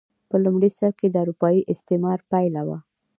په 0.29 0.35
لومړي 0.43 0.69
سر 0.77 0.91
کې 0.99 1.07
د 1.09 1.15
اروپايي 1.23 1.61
استعمار 1.73 2.19
پایله 2.31 2.61
وه. 2.67 2.77